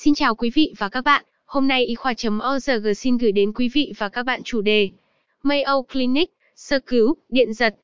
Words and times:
Xin 0.00 0.14
chào 0.14 0.34
quý 0.34 0.50
vị 0.54 0.72
và 0.78 0.88
các 0.88 1.04
bạn, 1.04 1.24
hôm 1.44 1.68
nay 1.68 1.86
y 1.86 1.94
khoa.org 1.94 2.94
xin 2.96 3.18
gửi 3.18 3.32
đến 3.32 3.52
quý 3.52 3.68
vị 3.68 3.92
và 3.98 4.08
các 4.08 4.22
bạn 4.22 4.42
chủ 4.44 4.60
đề 4.60 4.90
Mayo 5.42 5.82
Clinic, 5.82 6.30
sơ 6.56 6.78
cứu, 6.86 7.16
điện 7.28 7.52
giật. 7.52 7.76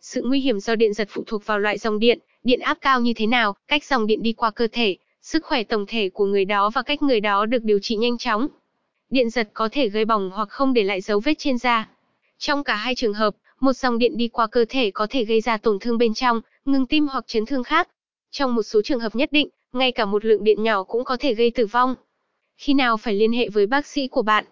Sự 0.00 0.22
nguy 0.24 0.40
hiểm 0.40 0.60
do 0.60 0.74
điện 0.74 0.94
giật 0.94 1.08
phụ 1.10 1.24
thuộc 1.26 1.46
vào 1.46 1.58
loại 1.58 1.78
dòng 1.78 1.98
điện, 1.98 2.18
điện 2.44 2.60
áp 2.60 2.78
cao 2.80 3.00
như 3.00 3.12
thế 3.16 3.26
nào, 3.26 3.56
cách 3.68 3.84
dòng 3.84 4.06
điện 4.06 4.22
đi 4.22 4.32
qua 4.32 4.50
cơ 4.50 4.68
thể, 4.72 4.96
sức 5.22 5.44
khỏe 5.44 5.62
tổng 5.62 5.86
thể 5.88 6.08
của 6.08 6.24
người 6.24 6.44
đó 6.44 6.70
và 6.70 6.82
cách 6.82 7.02
người 7.02 7.20
đó 7.20 7.46
được 7.46 7.62
điều 7.62 7.78
trị 7.82 7.96
nhanh 7.96 8.18
chóng. 8.18 8.48
Điện 9.10 9.30
giật 9.30 9.48
có 9.52 9.68
thể 9.72 9.88
gây 9.88 10.04
bỏng 10.04 10.30
hoặc 10.34 10.48
không 10.48 10.74
để 10.74 10.82
lại 10.82 11.00
dấu 11.00 11.20
vết 11.20 11.38
trên 11.38 11.58
da. 11.58 11.88
Trong 12.38 12.64
cả 12.64 12.74
hai 12.74 12.94
trường 12.94 13.14
hợp, 13.14 13.34
một 13.60 13.72
dòng 13.72 13.98
điện 13.98 14.16
đi 14.16 14.28
qua 14.28 14.46
cơ 14.46 14.64
thể 14.68 14.90
có 14.90 15.06
thể 15.10 15.24
gây 15.24 15.40
ra 15.40 15.56
tổn 15.56 15.78
thương 15.78 15.98
bên 15.98 16.14
trong, 16.14 16.40
ngừng 16.64 16.86
tim 16.86 17.06
hoặc 17.06 17.24
chấn 17.26 17.46
thương 17.46 17.64
khác. 17.64 17.88
Trong 18.30 18.54
một 18.54 18.62
số 18.62 18.82
trường 18.82 19.00
hợp 19.00 19.16
nhất 19.16 19.32
định, 19.32 19.48
ngay 19.72 19.92
cả 19.92 20.04
một 20.04 20.24
lượng 20.24 20.44
điện 20.44 20.62
nhỏ 20.62 20.82
cũng 20.82 21.04
có 21.04 21.16
thể 21.16 21.34
gây 21.34 21.50
tử 21.50 21.66
vong. 21.66 21.94
Khi 22.56 22.74
nào 22.74 22.96
phải 22.96 23.14
liên 23.14 23.32
hệ 23.32 23.48
với 23.48 23.66
bác 23.66 23.86
sĩ 23.86 24.08
của 24.08 24.22
bạn? 24.22 24.44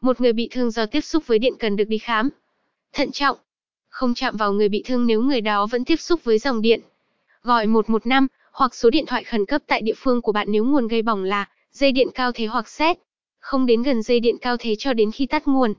Một 0.00 0.20
người 0.20 0.32
bị 0.32 0.48
thương 0.50 0.70
do 0.70 0.86
tiếp 0.86 1.00
xúc 1.00 1.26
với 1.26 1.38
điện 1.38 1.54
cần 1.58 1.76
được 1.76 1.84
đi 1.84 1.98
khám. 1.98 2.28
Thận 2.92 3.12
trọng. 3.12 3.36
Không 3.88 4.14
chạm 4.14 4.36
vào 4.36 4.52
người 4.52 4.68
bị 4.68 4.82
thương 4.86 5.06
nếu 5.06 5.22
người 5.22 5.40
đó 5.40 5.66
vẫn 5.66 5.84
tiếp 5.84 5.96
xúc 5.96 6.24
với 6.24 6.38
dòng 6.38 6.62
điện. 6.62 6.80
Gọi 7.42 7.66
115 7.66 8.26
hoặc 8.52 8.74
số 8.74 8.90
điện 8.90 9.06
thoại 9.06 9.24
khẩn 9.24 9.46
cấp 9.46 9.62
tại 9.66 9.82
địa 9.82 9.94
phương 9.96 10.22
của 10.22 10.32
bạn 10.32 10.46
nếu 10.50 10.64
nguồn 10.64 10.88
gây 10.88 11.02
bỏng 11.02 11.24
là 11.24 11.48
dây 11.72 11.92
điện 11.92 12.08
cao 12.14 12.32
thế 12.32 12.46
hoặc 12.46 12.68
sét. 12.68 12.98
Không 13.40 13.66
đến 13.66 13.82
gần 13.82 14.02
dây 14.02 14.20
điện 14.20 14.36
cao 14.40 14.56
thế 14.56 14.74
cho 14.78 14.92
đến 14.92 15.10
khi 15.12 15.26
tắt 15.26 15.48
nguồn. 15.48 15.74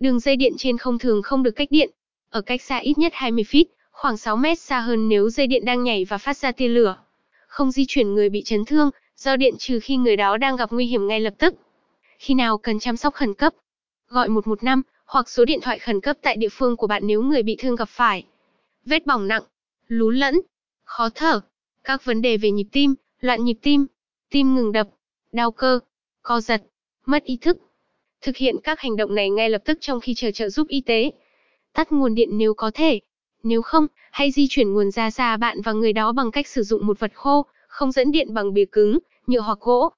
Đường 0.00 0.20
dây 0.20 0.36
điện 0.36 0.52
trên 0.58 0.78
không 0.78 0.98
thường 0.98 1.22
không 1.22 1.42
được 1.42 1.50
cách 1.50 1.68
điện. 1.70 1.90
Ở 2.30 2.40
cách 2.40 2.62
xa 2.62 2.78
ít 2.78 2.98
nhất 2.98 3.12
20 3.14 3.44
feet, 3.44 3.64
khoảng 3.92 4.16
6 4.16 4.36
mét 4.36 4.58
xa 4.58 4.80
hơn 4.80 5.08
nếu 5.08 5.30
dây 5.30 5.46
điện 5.46 5.64
đang 5.64 5.84
nhảy 5.84 6.04
và 6.04 6.18
phát 6.18 6.36
ra 6.36 6.52
tia 6.52 6.68
lửa. 6.68 6.96
Không 7.56 7.70
di 7.70 7.84
chuyển 7.88 8.14
người 8.14 8.28
bị 8.28 8.42
chấn 8.42 8.64
thương, 8.64 8.90
do 9.16 9.36
điện 9.36 9.54
trừ 9.58 9.80
khi 9.80 9.96
người 9.96 10.16
đó 10.16 10.36
đang 10.36 10.56
gặp 10.56 10.72
nguy 10.72 10.86
hiểm 10.86 11.06
ngay 11.06 11.20
lập 11.20 11.34
tức. 11.38 11.54
Khi 12.18 12.34
nào 12.34 12.58
cần 12.58 12.78
chăm 12.78 12.96
sóc 12.96 13.14
khẩn 13.14 13.34
cấp? 13.34 13.54
Gọi 14.08 14.28
115 14.28 14.82
hoặc 15.04 15.28
số 15.28 15.44
điện 15.44 15.60
thoại 15.62 15.78
khẩn 15.78 16.00
cấp 16.00 16.16
tại 16.22 16.36
địa 16.36 16.48
phương 16.52 16.76
của 16.76 16.86
bạn 16.86 17.06
nếu 17.06 17.22
người 17.22 17.42
bị 17.42 17.56
thương 17.58 17.76
gặp 17.76 17.88
phải 17.88 18.24
vết 18.84 19.06
bỏng 19.06 19.28
nặng, 19.28 19.42
lún 19.88 20.16
lẫn, 20.16 20.40
khó 20.84 21.08
thở, 21.14 21.40
các 21.84 22.04
vấn 22.04 22.22
đề 22.22 22.36
về 22.36 22.50
nhịp 22.50 22.66
tim, 22.72 22.94
loạn 23.20 23.44
nhịp 23.44 23.56
tim, 23.62 23.86
tim 24.30 24.54
ngừng 24.54 24.72
đập, 24.72 24.88
đau 25.32 25.50
cơ, 25.50 25.80
co 26.22 26.40
giật, 26.40 26.62
mất 27.06 27.24
ý 27.24 27.36
thức. 27.36 27.58
Thực 28.20 28.36
hiện 28.36 28.56
các 28.64 28.80
hành 28.80 28.96
động 28.96 29.14
này 29.14 29.30
ngay 29.30 29.50
lập 29.50 29.62
tức 29.64 29.78
trong 29.80 30.00
khi 30.00 30.14
chờ 30.14 30.30
trợ 30.30 30.48
giúp 30.48 30.68
y 30.68 30.80
tế. 30.80 31.10
Tắt 31.72 31.92
nguồn 31.92 32.14
điện 32.14 32.28
nếu 32.32 32.54
có 32.54 32.70
thể. 32.74 33.00
Nếu 33.48 33.62
không, 33.62 33.86
hãy 34.10 34.30
di 34.30 34.46
chuyển 34.50 34.72
nguồn 34.72 34.90
ra 34.90 35.10
xa 35.10 35.36
bạn 35.36 35.60
và 35.62 35.72
người 35.72 35.92
đó 35.92 36.12
bằng 36.12 36.30
cách 36.30 36.46
sử 36.46 36.62
dụng 36.62 36.86
một 36.86 37.00
vật 37.00 37.12
khô, 37.14 37.46
không 37.68 37.92
dẫn 37.92 38.10
điện 38.10 38.34
bằng 38.34 38.54
bìa 38.54 38.64
cứng, 38.72 38.98
nhựa 39.26 39.40
hoặc 39.40 39.58
gỗ. 39.60 39.92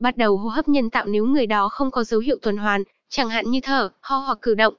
Bắt 0.00 0.16
đầu 0.16 0.36
hô 0.36 0.48
hấp 0.48 0.68
nhân 0.68 0.90
tạo 0.90 1.06
nếu 1.06 1.26
người 1.26 1.46
đó 1.46 1.68
không 1.68 1.90
có 1.90 2.04
dấu 2.04 2.20
hiệu 2.20 2.36
tuần 2.42 2.56
hoàn, 2.56 2.82
chẳng 3.08 3.28
hạn 3.28 3.50
như 3.50 3.60
thở, 3.62 3.90
ho 4.00 4.18
hoặc 4.18 4.38
cử 4.42 4.54
động. 4.54 4.74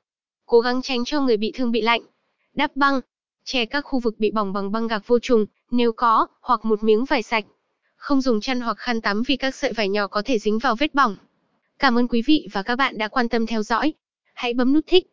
Cố 0.45 0.59
gắng 0.59 0.81
tránh 0.81 1.05
cho 1.05 1.21
người 1.21 1.37
bị 1.37 1.51
thương 1.55 1.71
bị 1.71 1.81
lạnh. 1.81 2.01
Đắp 2.53 2.75
băng. 2.75 3.01
Che 3.45 3.65
các 3.65 3.81
khu 3.81 3.99
vực 3.99 4.15
bị 4.19 4.31
bỏng 4.31 4.53
bằng 4.53 4.71
băng 4.71 4.87
gạc 4.87 5.07
vô 5.07 5.19
trùng, 5.19 5.45
nếu 5.71 5.91
có, 5.91 6.27
hoặc 6.41 6.65
một 6.65 6.83
miếng 6.83 7.05
vải 7.05 7.23
sạch. 7.23 7.45
Không 7.95 8.21
dùng 8.21 8.41
chăn 8.41 8.61
hoặc 8.61 8.77
khăn 8.77 9.01
tắm 9.01 9.23
vì 9.27 9.37
các 9.37 9.55
sợi 9.55 9.73
vải 9.73 9.89
nhỏ 9.89 10.07
có 10.07 10.21
thể 10.25 10.39
dính 10.39 10.59
vào 10.59 10.75
vết 10.75 10.95
bỏng. 10.95 11.15
Cảm 11.79 11.97
ơn 11.97 12.07
quý 12.07 12.21
vị 12.25 12.47
và 12.51 12.63
các 12.63 12.75
bạn 12.75 12.97
đã 12.97 13.07
quan 13.07 13.29
tâm 13.29 13.45
theo 13.45 13.63
dõi. 13.63 13.93
Hãy 14.33 14.53
bấm 14.53 14.73
nút 14.73 14.83
thích, 14.87 15.12